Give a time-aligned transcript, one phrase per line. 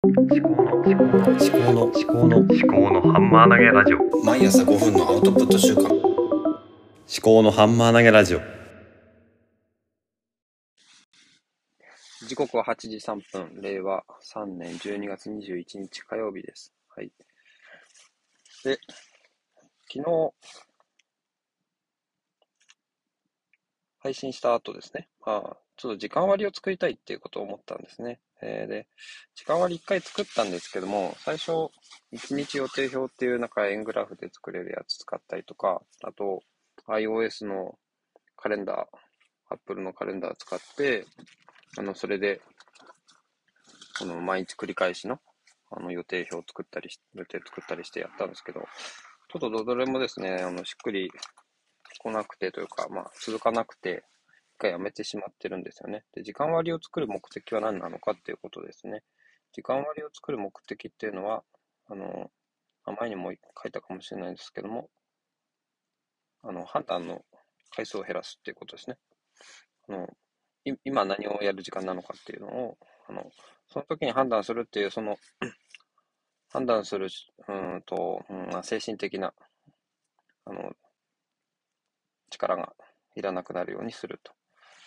[0.00, 6.00] 思考の思考の思考の思考の思考のハンマー投げラジオ毎朝5分のアウトプット週間思
[7.20, 8.40] 考のハンマー投げラジオ
[12.28, 16.72] 時刻は8時3分、令和3年12月21日火曜日です。
[16.94, 17.10] はい。
[18.62, 18.78] で、
[19.92, 20.32] 昨日、
[23.98, 28.20] 配信した後ですね、まあ、ちょっと時間割を作りたいっていうことを思ったんですね。
[28.40, 28.86] えーで、
[29.34, 31.70] 時間割り1回作ったんですけども、最初、
[32.12, 36.42] 1日予定表っていうなんか円グラフで作れるやつ使ったりとか、あと、
[36.86, 37.78] iOS の
[38.36, 41.06] カレンダー、Apple のカレンダー使って、
[41.76, 42.40] あの、それで、
[43.98, 45.18] この毎日繰り返しの、
[45.70, 51.10] あの、予定表を作ったりし、予定作ったりしてやったんですけど、ちょっとどれもですね、あの、しっくり
[51.98, 54.04] 来なくてというか、まあ、続かなくて、
[54.58, 56.04] 回やめてしまってるんですよね。
[56.12, 59.02] で、時間割を作る目的は何なのかっていうことですね。
[59.52, 61.42] 時間割を作る目的っていうのは、
[61.86, 62.30] あの、
[62.98, 64.90] 前にも書いたかもしれないんですけども、
[66.42, 67.24] あの、判断の
[67.70, 68.96] 回数を減らすっていうことですね。
[69.88, 70.08] あの、
[70.84, 73.30] 今何をやる時間なのかっていうのを、あの、
[73.66, 75.16] その時に判断するっていう、その、
[76.50, 77.08] 判断する、
[77.48, 79.34] うんと、うん精神的な、
[80.46, 80.72] あの、
[82.30, 82.74] 力が
[83.14, 84.37] いらなくなるようにすると。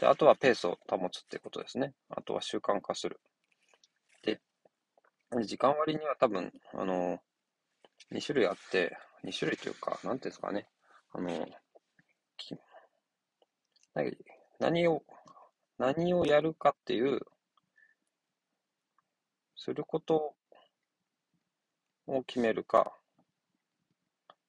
[0.01, 1.93] で、あとはペースを保つってことですね。
[2.09, 3.21] あとは習慣化する。
[4.23, 4.41] で、
[5.43, 7.19] 時間割には多分、あの、
[8.11, 10.67] 2種類あって、2種類というか、なんていうんですかね。
[11.13, 11.47] あの、
[13.93, 14.17] 何
[14.59, 15.03] 何を、
[15.77, 17.19] 何をやるかっていう、
[19.55, 20.33] すること
[22.07, 22.91] を決めるか、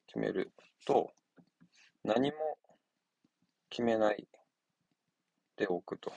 [0.07, 0.51] 決める
[0.87, 1.13] と、
[2.05, 2.39] 何も
[3.69, 4.27] 決めない
[5.57, 6.13] でおくと。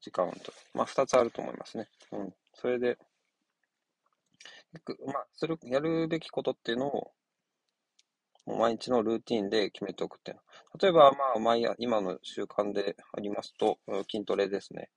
[0.00, 0.52] 時間と。
[0.74, 1.88] まあ、二つあると思いますね。
[2.12, 2.34] うん。
[2.54, 2.98] それで、
[5.06, 7.12] まあ、する、やるべきことっていうのを、
[8.46, 10.42] もう毎日のルーティンで決めておくっていうの。
[10.78, 13.78] 例えば、まあ、毎朝、今の習慣でありますと、
[14.10, 14.90] 筋トレですね。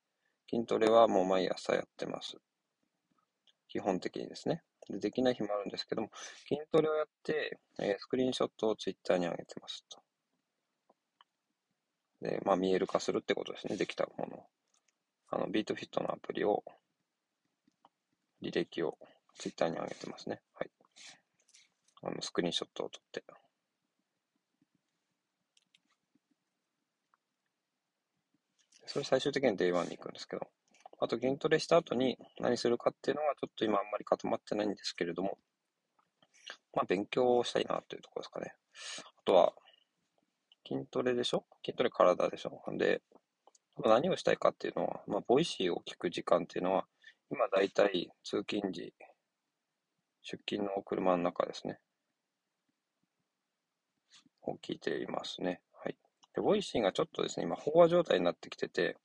[0.49, 2.37] 筋トレはもう毎朝やってます。
[3.69, 4.63] 基本的にですね。
[4.89, 6.09] でできない日もあるんですけども、
[6.47, 10.06] 筋トレをやって、えースクリーンショットをツイッターに上げてますと。
[12.21, 13.77] で、まあ、見える化するってことですね。
[13.77, 14.45] できたもの。
[15.29, 16.63] あの、ビートフィットのアプリを、
[18.41, 18.97] 履歴を
[19.37, 20.41] ツイッターに上げてますね。
[20.53, 20.71] はい。
[22.03, 23.23] あの、スクリーンショットを撮って。
[28.85, 30.47] それ最終的に Day1 に行くんですけど、
[30.99, 35.37] あと筋トレした後に何するかっていうのはちょっと今あんまり固まってないんですけれども、
[36.73, 38.55] まあ勉強をしたいなというところですかね。
[39.19, 39.53] あとは、
[40.67, 41.45] 筋トレでしょ？
[41.65, 42.61] 筋トレ体でしょ？
[42.77, 43.01] で、
[43.83, 46.85] 何をしたいかっていうのは、まあ、 Voicy を聞く時間っていうのは、
[47.31, 48.93] 今だいたい通勤時、
[50.23, 51.79] 出勤の車の中ですね。
[54.43, 55.61] を聞いていますね。
[55.83, 55.97] はい。
[56.33, 58.97] で、 Voicy がちょっとですね、今飽和状態になってきてて、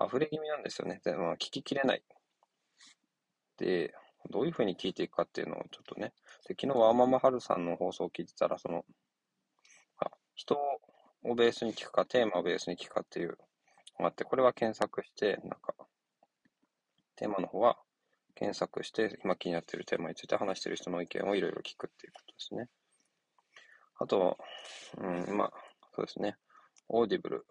[0.00, 1.00] 溢れ気味なんですよね。
[1.04, 2.02] で、まあ、聞ききれない。
[3.56, 3.92] で、
[4.30, 6.12] どういうふうに聞いていくかっていうのをちょっとね。
[6.46, 8.84] で、昨日はママハルさんの放送を聞いてたら、その、
[9.98, 10.77] あ人を
[11.30, 13.34] をベースに聞くか、テーマをベースに聞くかっていうの
[14.00, 15.74] があって、これは検索して、なんか、
[17.16, 17.76] テーマの方は
[18.34, 22.68] 検索して、今気になっているテーマについて話している人の意見をいろいろ聞くっていうことですね。
[24.00, 24.38] あと、
[24.98, 25.52] うん、まあ、
[25.94, 26.36] そうですね。
[26.88, 27.46] Audible。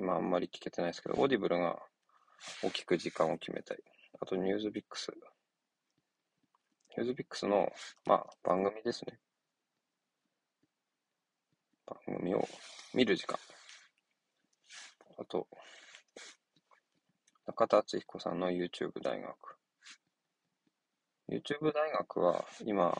[0.00, 1.78] 今あんまり聞けてないですけど、 Audible が
[2.64, 3.78] を聞く時間を決めたい。
[4.20, 5.12] あと、 NewsPicks。
[6.96, 7.70] NewsPicks の、
[8.06, 9.20] まあ、番組ですね。
[12.06, 12.48] 番組を
[12.94, 13.38] 見る時間。
[15.18, 15.48] あと、
[17.46, 19.36] 中田敦彦さんの YouTube 大学。
[21.28, 22.96] YouTube 大学は今、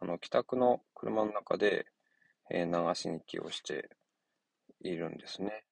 [0.00, 1.86] あの、帰宅の車の中で、
[2.50, 3.90] えー流し聞きをして
[4.80, 5.64] いるんですね。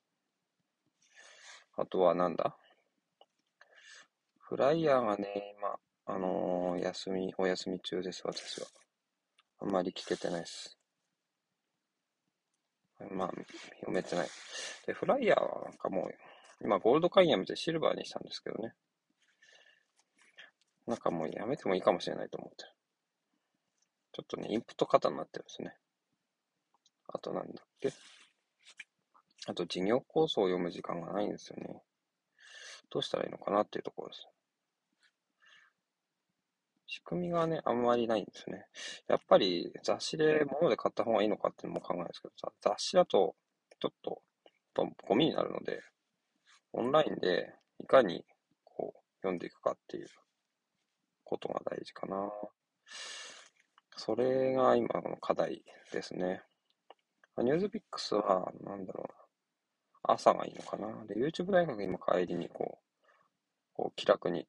[1.76, 2.56] あとはなんだ？
[4.38, 8.66] フライヤーがね、今、あのー休み、お休み中です、私は。
[9.60, 10.75] あんまり聞けてないです。
[13.10, 13.28] まあ、
[13.80, 14.28] 読めてない。
[14.86, 16.14] で、フライヤーはなんかもう、
[16.62, 18.74] 今ゴールド会員やめてシルバーにしたんですけどね。
[20.86, 22.70] なんかもうやめてもいいかもしれないと思ってる。
[24.12, 25.76] ちょっとね、インプット型になってるんですね。
[27.08, 27.92] あとなんだっけ
[29.46, 31.82] あと事業構想を読む時間がないんですよね。
[32.90, 34.26] どうしたらいいのかなっていうところです。
[36.86, 38.66] 仕組みがね、あんまりないんですね。
[39.08, 43.34] やっぱり雑誌で物で買った方がいいのかっていうのも考えるんですけどさ、雑誌だと
[43.80, 44.22] ちょっと
[44.78, 45.82] やっぱゴミになるので、
[46.72, 48.24] オンラインでいかに
[48.64, 50.08] こう読んでいくかっていう
[51.24, 52.30] ことが大事かな。
[53.96, 55.62] それが今の課題
[55.92, 56.42] ですね。
[57.38, 60.14] NewsPicks は、なんだろうな。
[60.14, 61.04] 朝がいいのかな。
[61.06, 64.46] で、YouTube 大学今帰りにこう、こう気楽に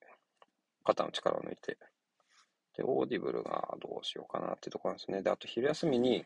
[0.84, 1.78] 肩の力を抜いて、
[2.78, 5.22] で、 Audible がどうしようかなっていうところなんですね。
[5.22, 6.26] で、あと昼休みに、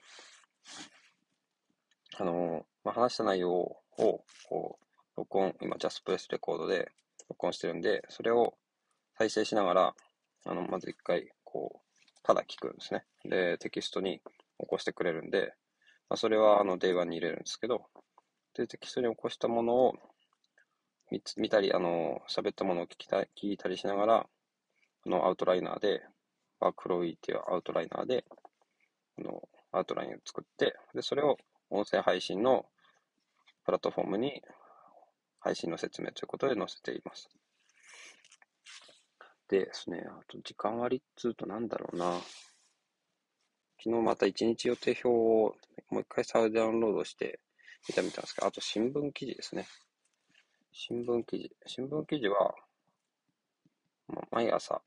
[2.18, 4.86] あの、まあ、話した内容を、こう、
[5.18, 6.92] 録音、今、 Just Press Record で
[7.30, 8.54] 録音してるんで、それを
[9.18, 9.96] 再生しながら、
[10.46, 13.06] あの、まず一回、こう、ただ聞くんですね。
[13.24, 14.20] で、テキストに
[14.60, 15.54] 起こしてくれるんで、
[16.10, 17.86] まあ、それは、あの、 Day One に入れるんですけど、
[18.56, 19.94] で、テキストに起こしたものを
[21.10, 24.16] 見見たり、あの、喋ったものを聞きた聞いたりしながら、
[25.06, 26.04] あの、アウトライナーで、
[26.62, 28.24] WorkFlowy っていうアウトライナーで、
[29.20, 29.42] あの、
[29.72, 31.38] アウトラインを作って、で、それを
[31.70, 32.66] 音声配信の
[33.66, 34.42] プラットフォームに
[35.40, 37.30] 配信の説明ということで載せています。
[39.50, 42.20] でですね、あと時間割っつうとなんだろうな。
[43.84, 45.56] 昨日また一日予定表を
[45.90, 47.40] もう一回サウダウンロードして
[47.90, 49.68] 見たみたんですけど、あと新聞記事ですね。
[50.72, 51.52] 新聞記事。
[51.66, 52.54] 新聞記事は、
[54.32, 54.82] 毎朝、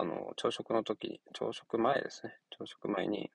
[0.00, 2.32] あの、朝食の時に、朝食前ですね。
[2.58, 3.30] 朝食前に、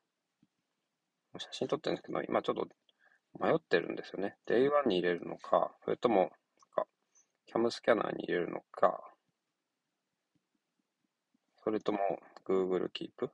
[1.38, 2.68] 写真撮ってるんですけど、今ちょっと
[3.40, 4.36] 迷ってるんですよね。
[4.48, 6.32] Day1 に入れるのか、それとも、
[6.74, 6.88] か、
[7.46, 9.00] キャムスキャナーに入れるのか、
[11.64, 12.00] それとも
[12.48, 13.30] Google Keep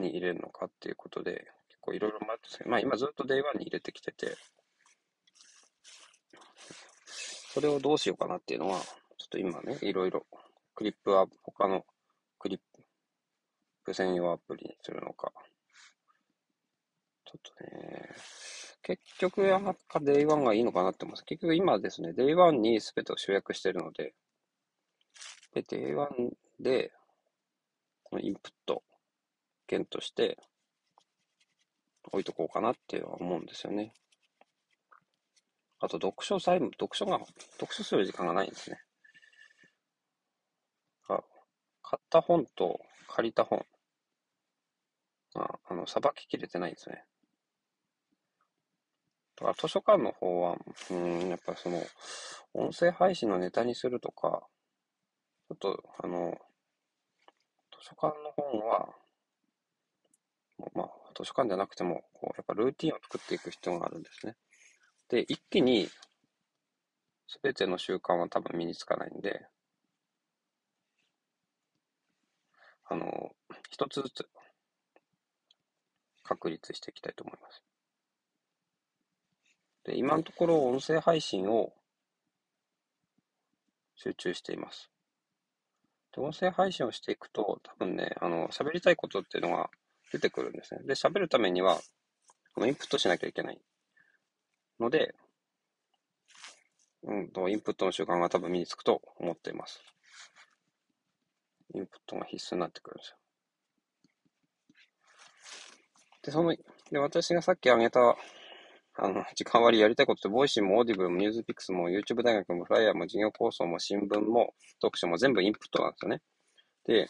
[0.00, 4.36] に入れるのかっていうことで、結構いろいろ迷ってますけど、まあ今ずっと Day1 に入れてきてて、
[7.52, 8.78] それをどうしようかなっていうのは、
[9.18, 10.24] ちょっと今ね、いろいろ、
[10.78, 11.84] クリップは他の
[12.38, 12.60] クリッ
[13.84, 15.32] プ専用アプリにするのか、
[17.24, 18.14] ちょっとね、
[18.84, 21.24] 結局、やっぱ Day1 がいいのかなって思います。
[21.24, 24.14] 結局今ですね、Day1 に全てを集約してるので、
[25.52, 26.06] で、Day1
[26.60, 26.92] で、
[28.04, 28.84] このインプット
[29.68, 30.38] 源として
[32.04, 33.92] 置いとこうかなって思うんですよね。
[35.80, 37.18] あと、読書債務、読書が、
[37.58, 38.78] 読書する時間がないんですね。
[41.08, 41.22] あ
[41.90, 43.64] 買った本と借りた本
[45.34, 47.02] が、あの、さばききれてないんですね。
[49.36, 50.58] だから図書館の方は、
[50.90, 51.82] うん、やっぱその、
[52.52, 54.42] 音声配信のネタにするとか、
[55.48, 56.36] ちょっと、あの、
[57.72, 58.88] 図書館の本は、
[60.74, 64.36] まあ、図書館じゃなくても、こう、やっぱルーティンを作っていく必要があるんですね。
[65.08, 65.88] で、一気に、
[67.26, 69.46] すべての習慣は多分身につかないんで、
[72.90, 73.30] あの、
[73.70, 74.28] 一つずつ
[76.22, 77.62] 確立していきたいと思います。
[79.84, 81.72] で、今のところ音声配信を
[83.96, 84.90] 集中しています。
[86.14, 89.70] で、音声配信をしていくと、多分ね、あの、喋りたいことっていうのが
[90.12, 90.80] 出てくるんですね。
[90.84, 91.80] で、喋るためには、
[92.54, 93.60] このインプットしなきゃいけない
[94.80, 95.14] ので、
[97.02, 99.80] うんと、インプットの習慣が多分身につくと思っています。
[101.74, 103.16] インプットが必須になってくるんですよ。
[106.22, 106.54] で、その、
[106.90, 108.16] で、私がさっき挙げた、
[109.00, 116.20] あの、時間割りやりたいことって、 Voicy も Audible も NewsPicks も YouTube 大学も flier も事業構想も新聞も読書も全部インプットなんですよね。
[116.84, 117.08] で、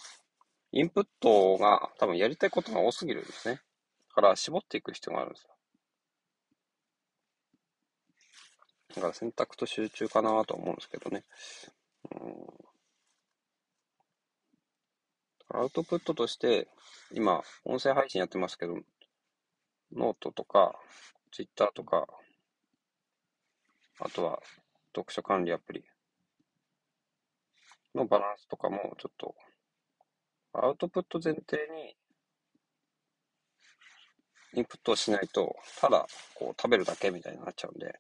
[0.73, 3.61] インプットが多分やりたいことが多すぎるんですね。
[4.11, 5.51] だから絞っていく必要があるんですよ。
[8.97, 11.25] だから選択と集中かなと思うんですけどね。
[12.13, 12.69] うん、
[15.51, 16.69] アウトプットとして、
[17.13, 18.75] 今、音声配信やってますけど、
[19.93, 20.79] ノートとか、
[21.33, 22.07] ツイッターとか、
[24.01, 24.41] あとは
[24.95, 25.85] 読書管理アプリ
[27.95, 29.35] のバランスとかもちょっと、
[30.53, 31.97] アウトプット前提に
[34.55, 37.99] インプットをしないと、ただこう食べるだけみたいになっちゃうんで、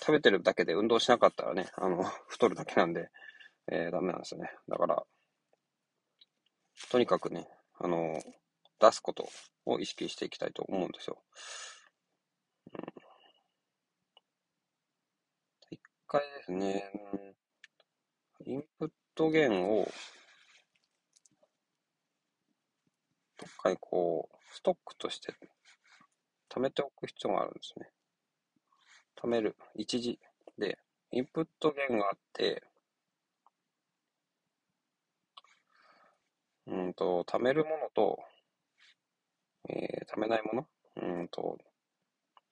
[0.00, 3.08] 食べてるだけで運動しなかったらね、あの、太るだけなんで、
[3.70, 4.50] えー、ダメなんですよね。
[4.68, 5.02] だから、
[6.94, 7.48] とにかくね、
[7.80, 8.22] あの、
[8.78, 9.28] 出すこと
[9.66, 11.18] を意識していきたいと思うんですよ。
[12.72, 12.84] うん、
[15.72, 16.92] 一回ですね、
[18.46, 19.88] インプット源を、
[23.40, 25.34] どっかにこう、ストックとして
[26.48, 27.90] 貯めておく必要があるんですね。
[29.20, 29.56] 貯める。
[29.74, 30.20] 一時。
[30.56, 30.78] で、
[31.10, 32.62] インプット源があって、
[36.66, 38.18] うんと、貯めるものと、
[39.68, 40.66] えー、貯めないもの
[40.96, 41.58] うんと、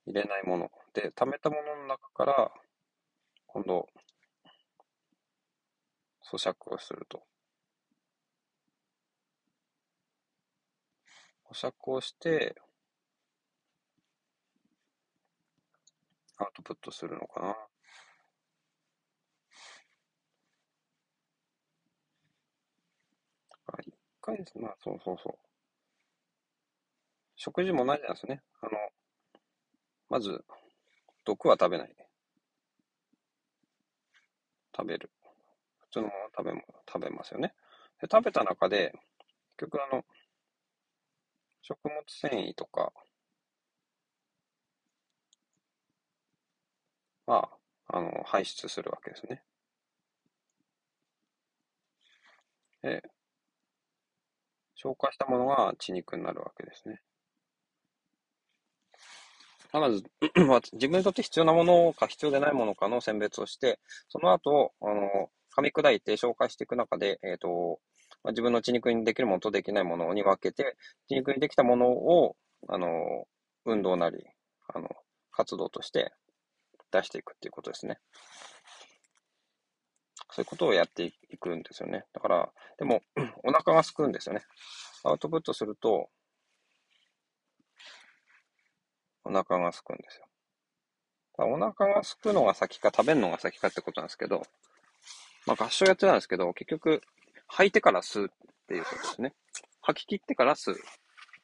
[0.07, 0.71] 入れないもの。
[0.93, 2.53] で、貯めたものの中から、
[3.47, 3.89] 今度、
[6.23, 7.23] 咀嚼をすると。
[11.53, 12.55] 咀嚼をして、
[16.39, 17.72] アウトプットするのかな。
[24.23, 24.63] 一回。
[24.63, 25.39] まあ、そうそうそう。
[27.37, 28.43] 食事も同じなんですね。
[28.63, 28.73] あの、
[30.09, 30.45] まず、
[31.25, 31.97] 毒は食べない。
[34.77, 35.11] 食べる。
[35.81, 37.55] 普通のもの食べ食べますよね。
[38.01, 38.93] で、食べた中で、
[39.59, 40.05] 結局あの、
[41.63, 42.93] 食物繊維とか、
[47.27, 47.49] ま
[47.89, 49.43] あ、あの、排出するわけですね。
[52.83, 53.03] で、
[54.83, 57.01] 消化したものが血肉になるわけですね。
[59.73, 60.03] まず、
[60.75, 67.81] 自分にとって必要なものか必要でないものかの選別をして、その後、あの、噛み砕いて消化していく中で、えっ、と、
[68.23, 70.77] まあ、自分の血肉にできるものとできないものに分けて、
[71.09, 72.37] 血肉にできたものを、
[72.69, 72.89] あの、
[73.65, 74.25] 運動なり、
[74.69, 74.89] あの、
[75.31, 76.13] 活動として
[76.91, 77.99] 出していくっていうことですね。
[80.33, 82.05] そういうことをやっていくんですよね。
[82.15, 83.03] だから、でも、
[83.45, 84.43] お腹が空くんですよね。
[85.05, 86.09] アウトプットすると、
[89.25, 90.27] お腹が空くんですよ。
[91.37, 94.43] お腹が空くのが先か食べるのが先かってことなんですけど、
[95.47, 97.03] まあ合唱やってたんですけど、結局、
[97.47, 98.29] 吐いてから吸うっ
[98.67, 99.35] ていうことですね。
[99.83, 100.77] 吐き切ってから吸う。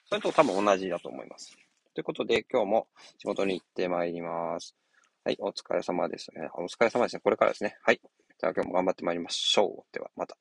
[0.06, 1.56] それと多分同じだと思います。
[1.94, 4.74] ということで、今日も仕事に行ってまいります。
[5.24, 6.48] はい、お疲れ様ですね。
[6.54, 7.20] お疲れ様ですね。
[7.22, 7.76] これからですね。
[7.82, 8.00] はい。
[8.38, 9.92] じゃあ今日も頑張ってまいりましょう。
[9.92, 10.36] では、また。